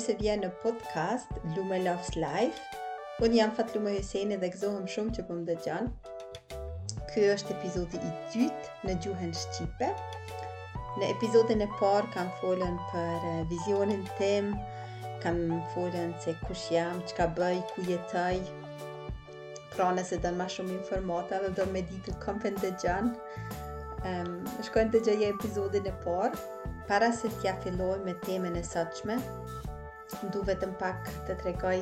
[0.00, 2.62] mirë se vjen në podcast Lume Loves Life.
[3.20, 6.14] Unë jam fat Lume Hysene dhe gëzohëm shumë që përmë po dhe gjanë.
[7.10, 9.90] Ky është epizodi i dytë në gjuhën Shqipe.
[11.02, 14.48] Në epizodin e parë kam folën për eh, vizionin tim,
[15.20, 15.42] kam
[15.74, 18.40] folën se kush jam, që ka bëj, ku jetaj,
[19.76, 23.12] pra nëse dënë ma shumë informata dhe dënë me ditë të kompen dhe gjanë.
[24.00, 26.40] Um, shkojnë të gjëje epizodin e parë,
[26.88, 29.20] para se t'ja filloj me temen e sëqme,
[30.34, 31.78] du vetëm pak të tregoj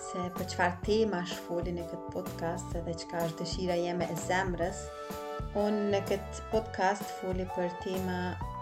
[0.00, 4.16] se për çfarë tema është folën në këtë podcast edhe çka është dëshira jeme e
[4.26, 4.78] zemrës.
[5.62, 8.16] unë në këtë podcast foli për tema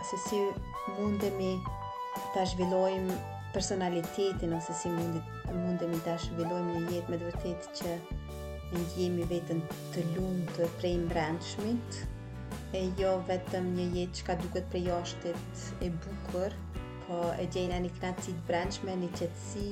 [0.09, 0.41] se si
[0.99, 1.53] mundemi
[2.35, 3.07] ta zhvillojm
[3.55, 5.23] personalitetin ose si mundi
[5.61, 7.95] mundemi ta zhvillojm një jetë me vërtetë që
[8.75, 9.63] në jemi vetën
[9.95, 12.03] të lumë të prej mbrendshmit,
[12.81, 16.55] e jo vetëm një jetë që ka duket prej ashtet e bukur,
[17.11, 19.71] po e gjejnë një knatësit brendshme, një qëtësi,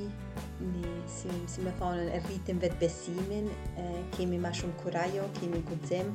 [0.73, 3.47] një, si, si me thonë, e rritin vetë besimin,
[3.81, 3.85] e,
[4.17, 6.11] kemi ma shumë kurajo, kemi gudzim,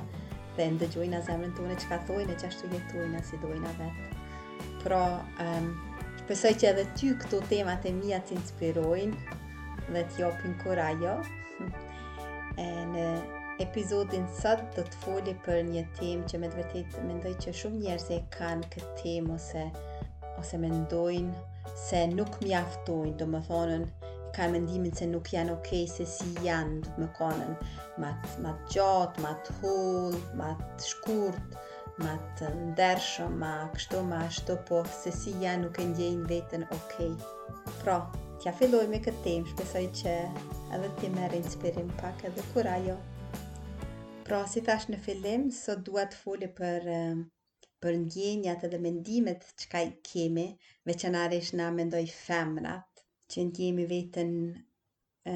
[0.58, 3.76] dhe ndëgjojnë a zemrën të thonë, që ka thojnë e jetojnë a si dojnë a
[3.80, 4.26] vetë.
[4.84, 5.00] Pra,
[5.46, 5.70] um,
[6.28, 9.40] pse që edhe ty këto temat e mija të inspirojnë
[9.96, 11.18] dhe t'jopin kurajo.
[12.54, 13.04] E, në
[13.64, 17.80] epizodin sot do të foli për një tem që me të vërtit mendoj që shumë
[17.80, 19.64] njerëz e kanë këtë tem ose
[20.40, 23.84] ose mendojnë se nuk mjaftojnë, do më thonën,
[24.36, 27.52] ka mendimin se nuk janë okej okay, se si janë, do më konën,
[28.02, 31.62] mat, mat gjatë, mat hullë, mat shkurtë,
[32.06, 37.12] mat ndershëm, ma kështu, ma ashtu, po se si janë nuk e ndjejnë vetën okej.
[37.12, 37.78] Okay.
[37.84, 37.98] Pra,
[38.42, 40.16] tja filloj me këtë temë, shpesoj që
[40.76, 42.98] edhe ti merë inspirim pak edhe kurajo.
[42.98, 44.24] ajo.
[44.26, 46.90] Pra, si thash në fillim, sot duhet të foli për
[47.84, 50.44] për ndjenjat edhe mendimet që ka i kemi,
[50.88, 54.30] veçanarish na mendoj femrat, që ndjemi vetën
[55.28, 55.34] e,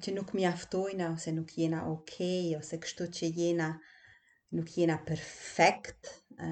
[0.00, 3.68] që nuk mi aftojna, ose nuk jena okej, okay, ose kështu që jena
[4.56, 6.48] nuk jena perfekt, e,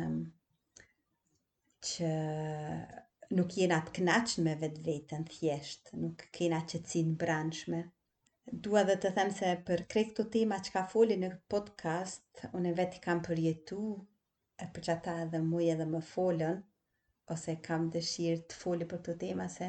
[1.89, 2.13] që
[3.41, 7.81] nuk jena të knaqën me vetë vetën thjesht, nuk kena që cinë branshme.
[8.67, 12.77] Dua dhe të them se për krejtë këto tema që ka foli në podcast, unë
[12.83, 13.85] vetë kam përjetu,
[14.63, 16.57] e për që ata edhe muj edhe më folën,
[17.35, 19.69] ose kam dëshirë të foli për të tema, se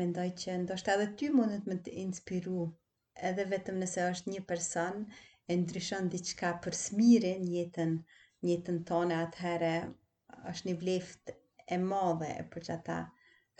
[0.00, 2.64] mendoj që ndoshtë edhe ty mundet me të inspiru,
[3.30, 4.98] edhe vetëm nëse është një person,
[5.50, 7.94] e ndryshon diqka për smirin njëtën,
[8.48, 9.72] njëtën tonë atëhere,
[10.54, 13.00] është një bleft e madhe, e për që ata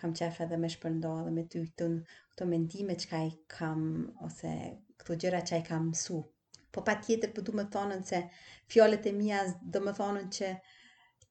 [0.03, 1.95] kam qef edhe me shpërndo edhe me ty ujtën,
[2.33, 3.87] këto mendime që ka i kam,
[4.27, 4.57] ose
[5.03, 6.21] këto gjëra që ka i kam mësu
[6.77, 8.19] po pa tjetër për po du me thonën se
[8.73, 9.43] fjallet e mija
[9.75, 10.49] dhe me thonën që,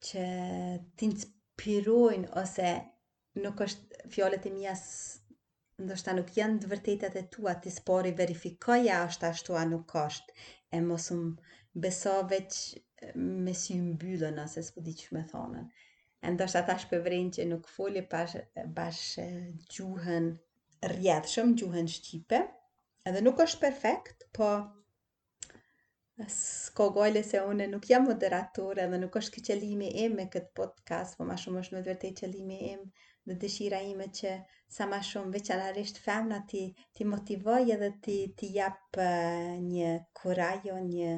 [0.07, 0.23] që
[1.01, 2.71] t'inspirojnë ose
[3.43, 4.73] nuk është fjallet e mija
[5.87, 10.33] ndoshta nuk janë të vërtetat e tua, ti spori verifikoja është ashtu a nuk është,
[10.73, 11.35] e mos më
[11.85, 12.57] beso veç
[13.45, 15.67] me si mbyllën nëse s'po di që me thonën.
[16.25, 18.33] E ndoshta ta shpevrin që nuk foli pash,
[18.77, 19.19] bash
[19.75, 20.31] gjuhën
[20.95, 22.41] rjedhshëm, gjuhën shqipe,
[23.07, 24.49] edhe nuk është perfekt, po
[26.25, 31.17] s'ko gojle se une nuk jam moderatore dhe nuk është qëllimi im me këtë podcast,
[31.17, 32.79] po ma shumë është me të vërtej qëllimi im
[33.29, 34.31] dhe dëshira ime që
[34.77, 36.63] sa ma shumë veçanarisht femna ti,
[36.95, 38.97] ti motivoj edhe ti, ti jap
[39.69, 39.91] një
[40.21, 41.11] kurajo, një,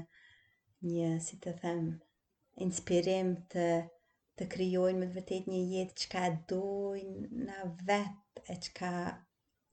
[0.91, 1.83] një, si të them,
[2.67, 3.69] inspirim të,
[4.35, 8.93] të kryojnë me të vërtej një jetë që ka dojnë në vetë e që ka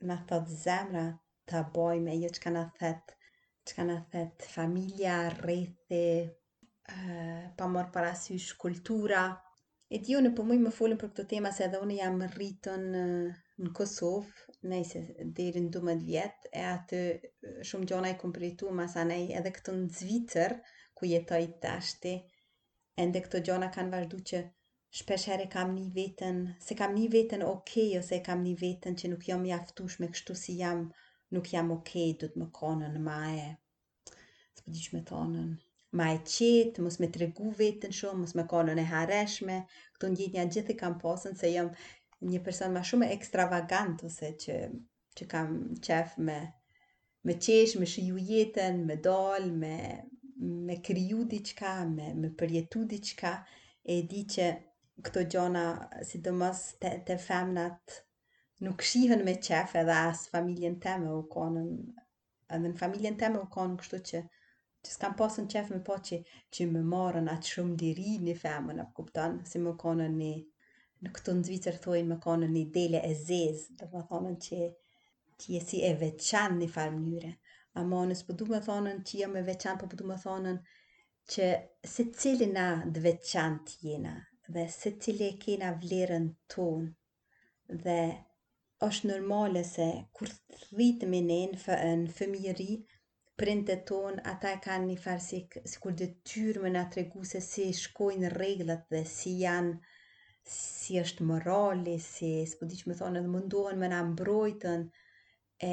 [0.06, 1.06] në thotë zemra
[1.50, 3.15] të bojme, jo që ka në thetë
[3.68, 9.22] që ka në thetë familja, rrethi, eh, pa morë parasysh kultura.
[9.96, 12.86] E t'jo në përmuj po më folën për këto tema se edhe unë jam rritën
[12.92, 18.20] në, eh, në Kosovë, nëjse se dheri në vjetë, e atë eh, shumë gjona i
[18.22, 20.56] kompritu ma edhe këtë në Zvitër,
[20.96, 22.14] ku jetoj të ashti,
[22.96, 24.44] e ndë këtë gjona kanë vazhdu që
[24.98, 29.12] shpeshere kam një vetën, se kam një vetën okej, okay, ose kam një vetën që
[29.12, 30.86] nuk jam jaftush me kështu si jam
[31.30, 33.46] nuk jam okej okay, do të më konën në maje.
[34.56, 35.48] Së përdi me thonën,
[35.98, 39.56] ma e qetë, mos me tregu vetën shumë, mos me konën e hareshme,
[39.96, 41.72] këto një një gjithë i kam posën se jam
[42.30, 44.58] një person ma shumë ekstravagant ose që,
[45.16, 45.52] që kam
[45.86, 46.38] qef me,
[47.28, 49.74] me qesh, me shiju jetën, me dol, me,
[50.68, 53.34] me kryu diqka, me, me përjetu diqka,
[53.94, 54.46] e di që
[55.06, 55.66] këto gjona,
[56.08, 58.00] si të mos të, të femnat,
[58.64, 61.66] nuk shihën me qef edhe as familjen teme u konën,
[62.56, 64.20] edhe në familjen teme u konën kështu që,
[64.86, 66.18] që s'kam pasën qef me po që,
[66.54, 70.30] që më marën atë shumë diri një femën, apë kuptan, si më konën një,
[71.04, 74.62] në këtu në Zvicër thojnë më konën një dele e zez, dhe më thonën që,
[75.42, 77.32] që je si e veçan një farë mënyre,
[77.76, 80.20] a më nësë përdu po më thonën që jam e veçan, përdu po po më
[80.24, 80.62] thonën
[81.34, 81.50] që
[81.96, 84.14] se cili na dë veçan të jena,
[84.52, 86.88] dhe se cili e kena vlerën tonë,
[87.84, 88.00] dhe
[88.84, 89.84] është normale se
[90.18, 90.30] kur
[90.62, 92.64] thvitë me ne në fëën, fëmijëri,
[93.42, 95.38] prindë tonë, ata e kanë një farë si,
[95.70, 99.72] si kur dhe tyrë me nga të regu se si shkojnë reglët dhe si janë,
[100.56, 104.84] si është morali, si, s'po di që me thonë, edhe mundohen me nga mbrojtën,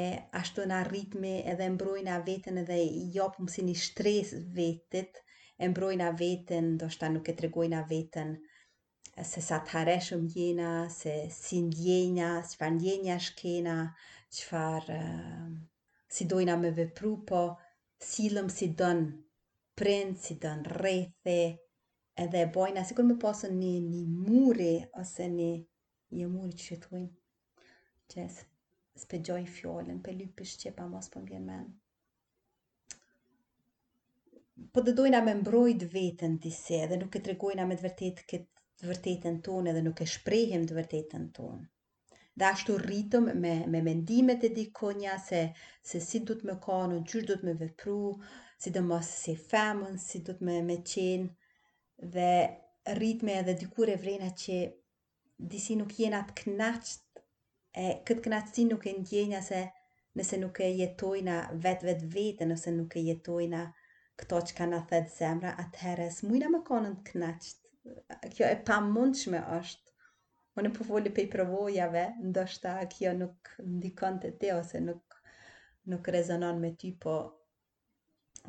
[0.40, 2.80] ashtu nga rritme edhe mbrojnë a vetën edhe
[3.18, 5.22] jopëm si një shtres vetët,
[5.60, 8.34] e mbrojnë a vetën, do shta nuk e tregojnë a vetën,
[9.22, 13.74] se sa të hareshëm jena, se si ndjenja, që farë ndjenja shkena,
[14.34, 14.62] që uh,
[14.96, 15.52] ehm,
[16.10, 17.42] si dojna me vepru, po
[18.10, 19.04] silëm si dën
[19.78, 21.38] prind, si dën rethe,
[22.18, 25.52] edhe bojna, si kur me posën një, një muri, ose një,
[26.18, 27.06] një muri që shetuin,
[28.10, 31.72] që s'pe gjoj fjollën, pe lypi shqepa mos për nge menë.
[34.74, 38.20] Po dhe po dojna me mbrojt vetën disi, edhe nuk e tregojna me të vërtet
[38.30, 41.66] këtë të vërtetën tonë edhe nuk e shprehim të vërtetën tonë.
[42.40, 45.42] Dhe ashtu rritëm me, me mendimet e dikonja se,
[45.90, 47.98] se si du të me kanë, në gjyrë du të me vepru,
[48.64, 51.30] si dhe mos si femën, si du të me, me qenë,
[52.16, 52.32] dhe
[52.98, 54.58] rritme edhe dikur e vrena që
[55.54, 57.22] disi nuk jena të knaqët,
[57.84, 59.62] e këtë knaqëti nuk e ndjenja se
[60.18, 63.62] nëse nuk e jetojna vetë vetë vetë, nëse nuk e jetojna
[64.22, 67.60] këto që ka në thëtë zemra, atëherës, mujna me kanë të knaqët
[68.36, 69.90] kjo e pa mundshme është.
[70.60, 75.16] Unë po foli pe i përvojave, ndoshta kjo nuk ndikon të te ose nuk,
[75.94, 77.16] nuk rezonon me ty, po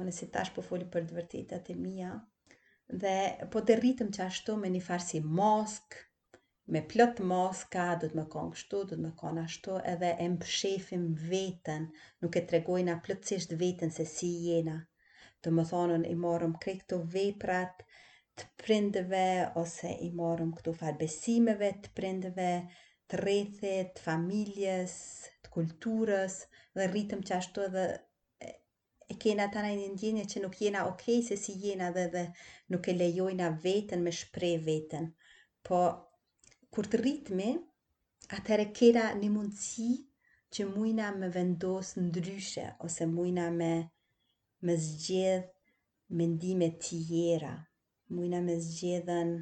[0.03, 2.13] unë si tash po foli për dëvërtetat e mija.
[3.03, 3.15] Dhe
[3.55, 5.97] po të rritëm që ashtu me një farë si mosk,
[6.75, 10.29] me plot moska, do të më konë kështu, do të më konë ashtu, edhe e
[10.31, 11.89] më pëshefim vetën,
[12.23, 14.79] nuk e tregojna plotësisht vetën se si jena.
[15.41, 17.85] Të më thonën i morëm krej këto veprat,
[18.39, 19.19] të prindëve
[19.61, 22.47] ose i morëm këtu farbesimeve besimeve të prindëve,
[23.11, 24.95] të rethit, të familjes,
[25.45, 26.35] të kulturës
[26.75, 27.85] dhe rritëm që ashtu edhe
[29.13, 32.23] e kena të një ndjenje që nuk jena okej okay, se si jena dhe dhe
[32.73, 35.05] nuk e lejojna vetën me shprej vetën.
[35.67, 35.79] Po,
[36.73, 37.49] kur të rritëmi,
[38.39, 39.87] atëre kera një mundësi
[40.57, 43.71] që mujna me vendos ndryshe ose mujna me,
[44.65, 45.47] me zgjedh
[46.19, 47.55] mendime tjera
[48.09, 49.33] mujna me zgjedhen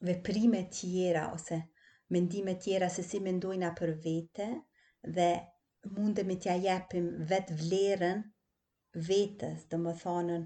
[0.00, 1.62] veprime tjera ose
[2.08, 4.46] mendime tjera se si mendojna për vete
[5.16, 5.28] dhe
[5.96, 8.22] mundemi tja jepim vet vlerën
[9.08, 10.44] vetës, dhe më thonën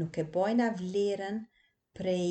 [0.00, 1.40] nuk e bojna vlerën
[1.98, 2.28] prej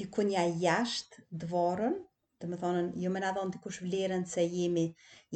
[0.00, 1.96] dikunja jashtë dvorën,
[2.38, 4.86] dhe më thonën ju me nga dhonë dikush vlerën se jemi,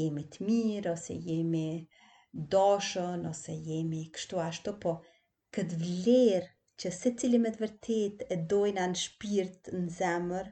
[0.00, 1.66] jemi të mirë, ose jemi
[2.54, 4.98] doshën, ose jemi kështu ashtu, po
[5.56, 10.48] këtë vlerë që se cili me të vërtet e dojna në shpirt në zemër,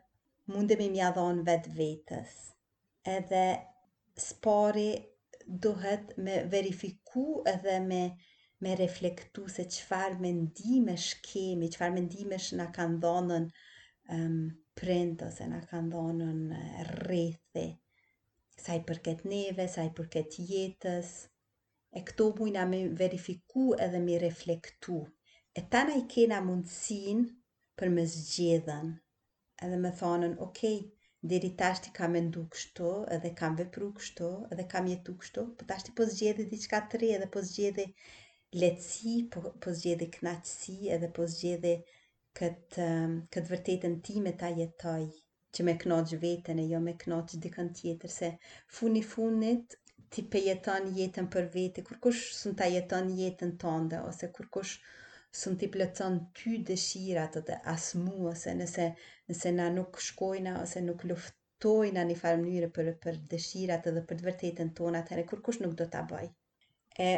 [0.56, 2.34] mundemi mja dhonë vetë vetës.
[3.14, 3.40] Edhe
[4.26, 4.84] spari
[5.66, 7.24] duhet me verifiku
[7.54, 8.02] edhe me,
[8.66, 13.48] me reflektu se qëfar mendime shkemi, qëfar mendime shë nga kanë dhonën
[14.18, 14.36] um,
[14.78, 17.66] print ose nga kanë dhonën uh, rethi,
[18.62, 21.10] saj përket neve, saj përket jetës,
[21.92, 25.00] e këto bujna me verifiku edhe me reflektu
[25.58, 27.18] e tana i kena mundësin
[27.80, 28.86] për me zgjedhen,
[29.66, 30.60] edhe me thonën, ok,
[31.24, 35.94] okay, tashti kam ndu kështu, edhe kam vepru kështu, edhe kam jetu kështu, po tashti
[35.98, 37.84] po zgjedhe diçka të re, edhe po zgjedhe
[38.62, 41.74] letësi, po, po zgjedhe knaqësi, edhe po zgjedhe
[42.40, 45.04] këtë, ehm, këtë vërtetën ti me ta jetoj,
[45.56, 48.32] që me knoqë vetën e jo me knoqë dikën tjetër, se
[48.78, 49.76] funi funit
[50.12, 54.52] ti pe jeton jetën për vete, kur kush sun ta jeton jetën tonde, ose kur
[54.58, 54.76] kush
[55.40, 58.88] së në t'i plëcon ty dëshirat dhe as mu, ose nëse,
[59.32, 64.20] nëse na nuk shkojna, ose nuk luftojna një farë mënyrë për, për dëshirat dhe për
[64.22, 66.26] të vërtetën tona, të nuk do t'a bëj.
[67.06, 67.08] E,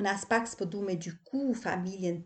[0.00, 2.18] unë as pak s'po du me gjyku familjen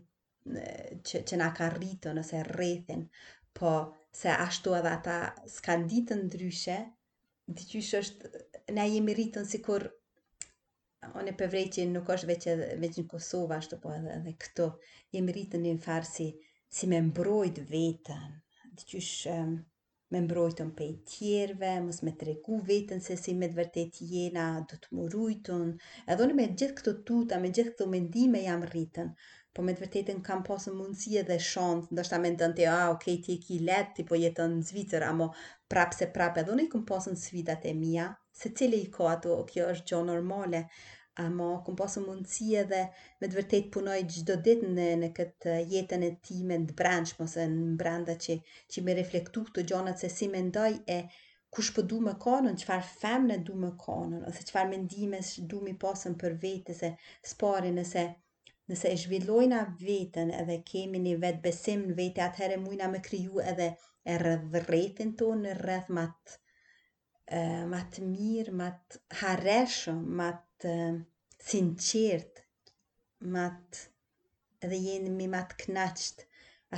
[1.11, 3.05] që, që na ka rritën, nëse rrethin,
[3.53, 3.73] po
[4.23, 5.17] se ashtu edhe ata
[5.57, 6.79] s'kan ditë ndryshe,
[7.59, 8.45] diqysh është,
[8.77, 9.87] na jemi rritën si kur
[11.19, 12.51] onë e përvrejqi nuk është veqë
[12.83, 14.67] veqë në Kosovë ashtu po edhe, edhe këto,
[15.15, 16.27] jemi rritë një farë si,
[16.77, 18.29] si me mbrojt vetën,
[18.79, 19.49] dhe qysh um,
[20.13, 24.45] me mbrojtën pe i tjerve, mos me tregu vetën se si me të vërtet jena,
[24.71, 25.75] do të murujtën,
[26.07, 29.11] edhe onë me gjithë këto tuta, me gjithë këto mendime jam rritën,
[29.53, 32.79] po me të vërtetën kam posën mundësi edhe shantë, ndështë ta me ndën të, a,
[32.85, 35.29] ah, okej, okay, ti e ki letë, ti po jetën në Zvicër, amo
[35.69, 39.05] prapë se prapë, edhe onë i kom posë svidat e mija, se cili i ka
[39.13, 40.59] ato, o kjo është gjo normale,
[41.23, 42.79] ama ma këm pasë mundësie dhe
[43.19, 47.13] me të vërtet punoj gjdo dit në, në këtë jetën e ti me në brendsh,
[47.19, 48.37] mëse në brenda që,
[48.73, 50.97] që me reflektu të gjonat se si me ndaj e
[51.57, 54.81] kush për po du më kanën, qëfar fem në du më kanën, ose qëfar me
[55.51, 56.91] du mi pasën për vetë, se
[57.33, 58.05] spari nëse
[58.73, 63.41] nëse e zhvillojna vetën edhe kemi një vetë besim në vetë atëherë mujna me kryu
[63.53, 63.67] edhe
[64.11, 66.39] e rrëdhretin tonë në rrëdhmat
[67.71, 70.25] më të mirë, më të harreshëm, më
[70.61, 70.95] të ehm,
[71.49, 72.41] sinqert,
[73.35, 73.43] më
[74.63, 76.25] të jeni mi më të knaqët,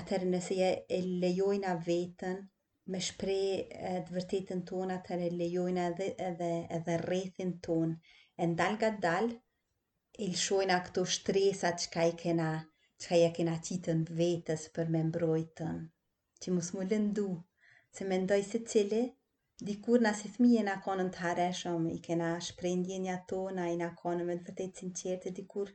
[0.01, 2.37] atërë nëse je e lejojna vetën,
[2.91, 3.39] me shpre
[4.05, 7.97] të vërtetën tonë, atërë e lejojna edhe, edhe, edhe rethin tonë,
[8.37, 9.39] e ndalë ga dalë,
[10.13, 12.51] e lëshojna këto shtresat që ka i kena,
[13.01, 15.81] që ka i kena qitën vetës për me mbrojtën,
[16.43, 17.29] që mos mu lëndu,
[17.97, 19.03] se me ndoj se cili,
[19.63, 23.67] Dikur na si thmi e na konën të hareshëm, i kena shprendje një ato, na
[23.73, 25.69] i na konën me të vërtet sinqerte, dikur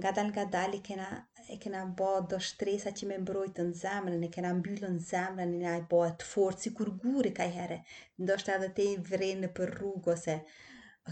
[0.00, 1.08] nga dal nga dal i kena,
[1.54, 5.52] e kena bo do shtresa që me mbrojtë në zemrën, e kena mbyllë në zemrën,
[5.56, 7.78] i na i bo atë forë, si kur gurë ka i herë,
[8.24, 10.38] ndoshtë edhe te i vrenë për rrugë, ose,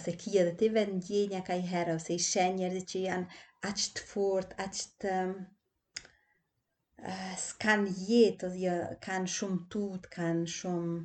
[0.01, 3.43] ose kia edhe te vetë ndjenja ka i herë, ose i shenë dhe që janë
[3.73, 8.81] aqë të fort, aqë të uh, s'kan jetë, ose jo,
[9.11, 10.99] kanë shumë tutë, kanë shumë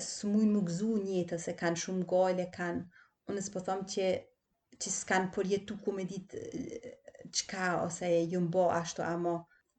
[0.00, 3.00] së mujnë më gëzu njëtë, se kanë shumë gojle, kanë,
[3.32, 4.06] unës po thomë që,
[4.84, 6.40] që s'kanë përjetu ku me ditë
[7.40, 9.34] qka, ose ju mbo ashtu, amo,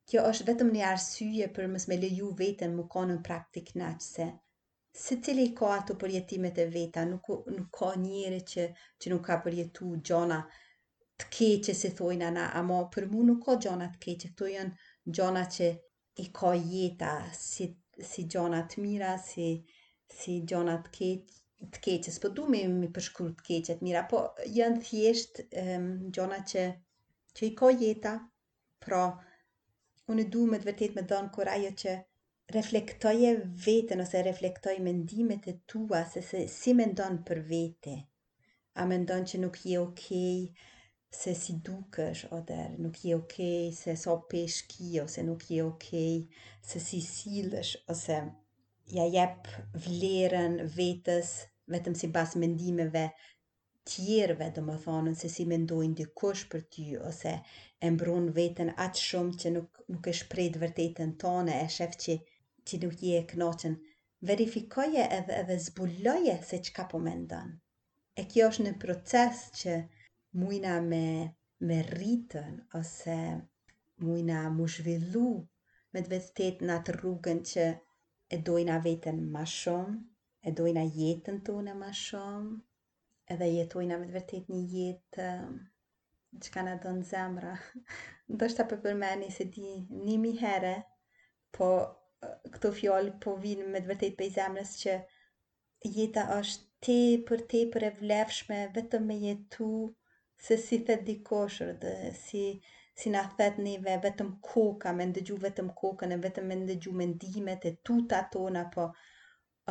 [0.10, 4.28] kjo është vetëm një arsye për mës me leju vetën më konën praktik në aqëse.
[5.06, 8.68] Se cili ka ato përjetimet e veta, nuk, nuk ka njëre që,
[9.02, 10.40] që nuk ka përjetu gjona
[11.18, 15.14] të keqe, se thojnë ana, amo për mu nuk ka gjona të keqe, këto janë
[15.20, 15.70] gjona që
[16.22, 17.72] i ka jeta, si,
[18.12, 19.50] si gjona të mira, si,
[20.20, 21.06] si gjona të
[21.84, 24.20] keq të po du me më përshkru të keqët mira, po
[24.60, 26.66] janë thjesht um, gjona që,
[27.38, 28.12] që i ko jeta,
[28.84, 29.00] pra
[30.12, 31.96] unë e du me të vërtet me dhënë kur ajo që
[32.58, 33.32] reflektoje
[33.66, 37.96] vetën ose reflektoje mendimet e tua se se si me ndonë për vete,
[38.80, 40.70] a me ndonë që nuk je okej, okay,
[41.24, 46.16] se si dukësh, oder, nuk je okej, okay, se so peshki, ose nuk je okej,
[46.24, 48.22] okay, se si silësh, ose
[48.92, 49.48] ja jep
[49.86, 51.30] vlerën vetës
[51.74, 53.04] vetëm si pas mendimeve
[53.92, 57.34] tjerëve dhe më thonë se si mendojnë dikush për ty ose
[57.80, 62.18] e mbron vetën atë shumë që nuk, nuk e shprejt vërtetën tonë, e shef që,
[62.68, 63.76] që nuk je e knoqën.
[64.28, 67.56] verifikoje edhe, edhe zbuloje se që ka po mendon
[68.20, 69.78] e kjo është në proces që
[70.44, 71.06] mujna me,
[71.72, 73.18] me rritën ose
[74.04, 75.28] mujna mu zhvillu
[75.94, 77.68] me të vetë në atë rrugën që
[78.34, 79.98] e dojna vetën ma shumë,
[80.48, 82.56] e dojna jetën tonë ma shumë,
[83.34, 85.54] edhe jetojna me të vërtet një jetë um,
[86.42, 87.52] që ka në donë zemra.
[88.34, 89.68] Ndo shta për përmeni se di
[90.08, 90.74] nimi herë,
[91.58, 91.88] po uh,
[92.56, 94.98] këto fjallë po vinë me të vërtet për i zemrës që
[96.00, 96.98] jeta është te
[97.30, 99.70] për te për e vlefshme, vetëm me jetu
[100.44, 102.48] se si the dikoshër dhe si...
[102.54, 106.92] Uh, si na thet neve vetëm koka, me ndëgju vetëm kokën e vetëm me ndëgju
[107.02, 108.84] mendimet e tuta tona, po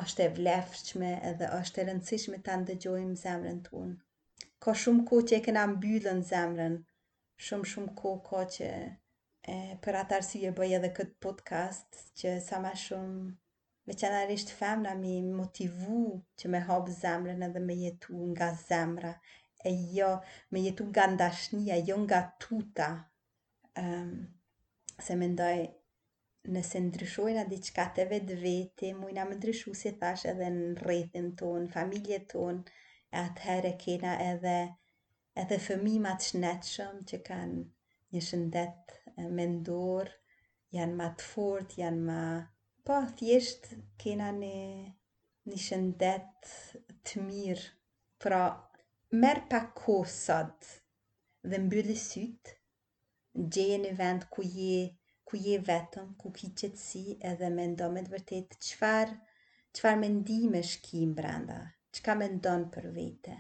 [0.03, 3.95] është e vlefshme edhe është e rëndësishme ta ndëgjojmë zemrën tonë.
[4.63, 6.75] Ka shumë ko që e këna mbyllën zemrën,
[7.47, 8.69] shumë shumë ko ka që
[9.55, 11.89] e, për atë arsye bëj edhe këtë podcast,
[12.19, 13.33] që sa ma shumë
[13.87, 16.03] me qena rrisht femna mi motivu
[16.39, 19.15] që me hapë zemrën edhe me jetu nga zemra,
[19.71, 20.13] e jo
[20.53, 22.91] me jetu nga ndashnia, jo nga tuta,
[23.79, 24.13] um,
[25.05, 25.57] se mendoj
[26.55, 31.69] nëse ndryshojna diçka të vetë vete, mujna më ndryshu si thash edhe në rrethin ton,
[31.77, 32.59] familje ton,
[33.15, 34.57] e atëherë kena edhe
[35.43, 37.63] edhe fëmimat shnetëshëm që kanë
[38.17, 38.97] një shëndet
[39.39, 40.11] mendor,
[40.79, 42.21] janë ma të fort, janë ma...
[42.85, 43.69] Po, thjesht
[44.03, 44.61] kena një,
[45.49, 46.53] një shëndet
[47.07, 47.67] të mirë,
[48.25, 48.43] pra
[49.23, 50.41] merë pa kohë
[51.53, 51.99] dhe mbyllë
[53.35, 54.91] gjeje një vend ku je,
[55.25, 59.13] ku je vetëm, ku ki qëtësi edhe me ndonë me të vërtet qëfar,
[59.77, 61.61] qëfar me ndime shkim brenda,
[61.97, 63.37] qëka me ndonë për vete.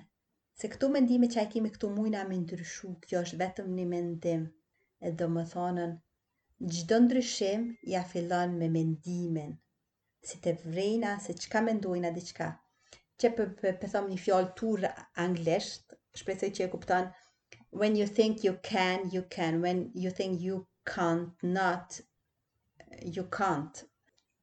[0.62, 4.46] Se këto mendime që e kemi këto mujna me ndryshu, kjo është vetëm një mendim,
[5.00, 5.92] e do më thonën,
[6.74, 9.52] gjdo ndryshim ja fillon me mendimin,
[10.28, 11.36] si të vrejna, se
[11.68, 12.48] me ndojna dhe qka.
[13.20, 14.84] Që për, për, për thom një fjallë tur
[15.26, 17.10] anglesht, shpresoj që e kuptonë,
[17.72, 22.00] when you think you can you can when you think you can't not
[23.04, 23.84] you can't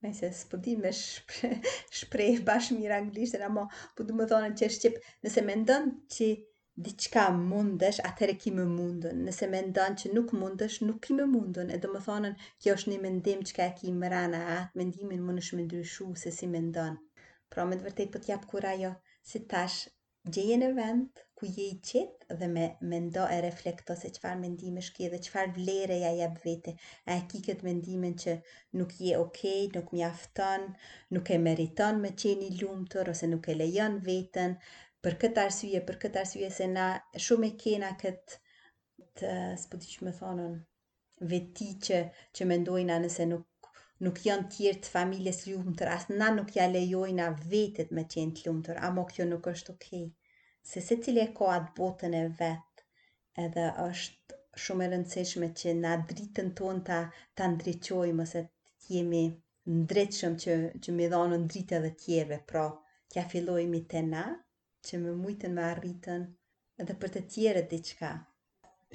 [0.02, 3.64] Me se së di me shpreh bash bashkë mirë anglisht, e në
[3.98, 6.28] po du me thonë që shqip, nëse me ndonë që
[6.86, 9.20] diqka mundesh, atëre ki më mundën.
[9.28, 11.74] Nëse me ndonë që nuk mundesh, nuk ki më mundën.
[11.76, 12.32] E du të thonë
[12.64, 16.32] kjo është një mendim që ka ki më rana, atë mendimin më në ndryshu se
[16.40, 17.26] si me ndonë.
[17.52, 18.96] Pra me të vërtej po t'jap kura jo,
[19.34, 19.78] si tash
[20.36, 24.82] gjeje në vend ku je i qetë dhe me mendo e reflekto se qëfar mendime
[24.88, 26.74] shkje dhe qëfar vlere ja jep vete.
[27.10, 28.36] A e ki këtë mendimin që
[28.82, 30.68] nuk je okej, okay, nuk mjafton,
[31.18, 34.54] nuk e meriton me qeni lumtur ose nuk e lejon vetën,
[35.06, 36.90] për këtë arsye, për këtë arsye se na
[37.28, 38.44] shumë e kena këtë
[39.22, 39.34] të
[39.66, 40.58] spodi që me thonën
[41.34, 42.02] veti që,
[42.36, 43.48] që mendojna nëse nuk
[44.08, 48.94] nuk janë tjertë familjes lumtur, asë na nuk ja lejojna vetet me qenë të a
[48.98, 50.08] mo kjo nuk është Okay
[50.70, 52.84] se se cilje ko atë botën e vetë
[53.44, 57.00] edhe është shumë e rëndësishme që na dritën tonë ta,
[57.38, 59.24] ta ndryqojë mëse të jemi
[59.80, 62.68] ndryqëm që, që me dhonë ndryqë edhe tjeve, pra
[63.10, 64.26] kja ja fillojmi të na
[64.86, 66.26] që me mujtën me arritën
[66.84, 68.12] edhe për të tjere të diqka.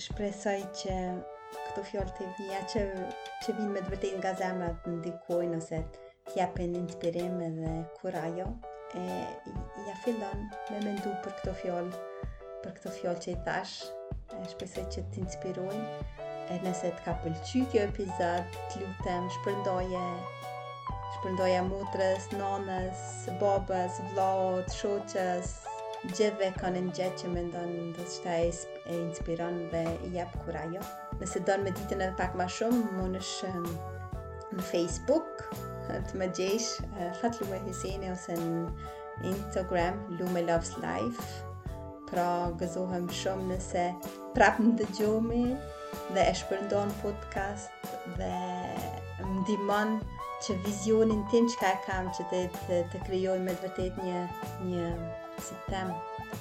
[0.07, 0.99] Shpresoj që
[1.57, 2.85] këtu fjolë të vija që,
[3.43, 8.41] që vinë me të vërtejnë nga zemët në dykojnë ose të japin inspirim edhe kurajo
[8.47, 8.53] jo?
[8.97, 9.27] e
[9.89, 12.01] ja fillon me mendu për këto fjallë,
[12.65, 13.73] për këto fjallë që i thash,
[14.39, 15.85] e shpesoj që t'inspirojnë,
[16.55, 20.05] e nëse t'ka pëlqy kjo epizod, t'lutem, shpërndoje,
[21.19, 23.05] shpërndoje mutrës, nonës,
[23.43, 25.55] babës, vlaot, shoqës,
[26.15, 30.65] gjithve kanë në gjithë që me ndonë dhe të e inspiron dhe i japë kura
[30.77, 30.87] jo.
[31.23, 33.25] Nëse donë me ditën edhe pak ma shumë, më në
[33.55, 33.71] um,
[34.59, 35.47] në Facebook,
[35.91, 38.55] të më gjesh uh, fat lume hisene ose në
[39.31, 41.51] Instagram lume loves life
[42.11, 42.29] pra
[42.61, 43.85] gëzohem shumë nëse
[44.35, 45.43] prap në të gjomi
[46.15, 49.97] dhe e shpërndon podcast dhe më dimon
[50.47, 54.25] që vizionin tim që ka e kam që të, të, të me të vërtet një,
[54.73, 54.89] një
[55.47, 55.95] si tem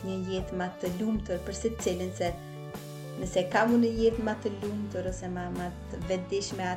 [0.07, 2.33] një jetë ma të lumë tërë përse të cilin se
[3.13, 6.67] Nëse ka më në jetë ma të lumë të rëse ma ma të vendishme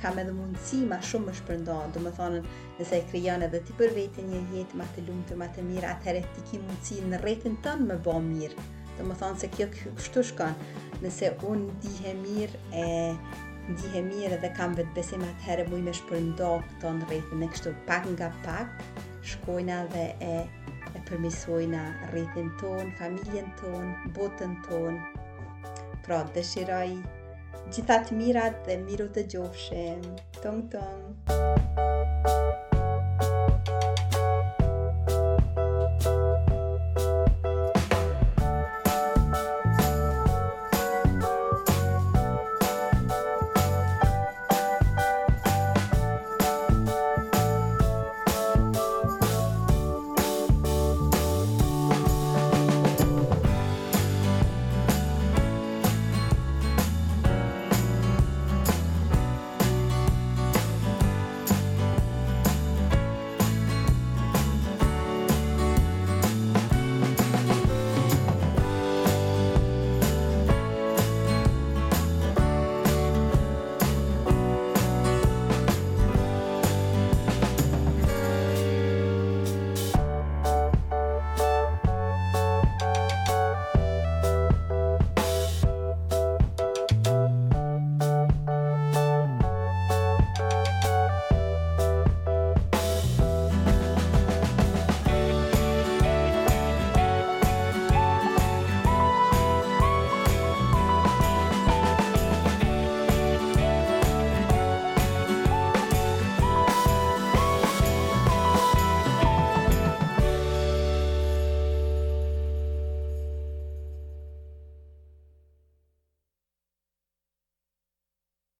[0.00, 2.46] ka me dhe mundësi ma shumë më shpërndonë, do më thonën
[2.80, 5.62] nëse e kryon edhe ti për vetë një jetë ma të lumë të ma të
[5.70, 8.64] mirë, atëhere ti ki mundësi në retin tënë me bo mirë,
[8.98, 10.58] do më thonë se kjo kështu shkon,
[11.04, 12.88] nëse unë dihe mirë e
[13.70, 17.76] ndihe mirë edhe kam vetë besim atëhere muj me shpërndo këto në rritin e kështu
[17.86, 18.82] pak nga pak
[19.30, 20.34] shkojna dhe e,
[20.98, 21.84] e përmisojna
[22.16, 25.17] rritin tonë, familjen tonë, botën tonë,
[26.08, 26.88] pra dëshiroj
[27.70, 30.08] gjithat mirat dhe miru të gjofshem.
[30.40, 31.86] Tëng tëng!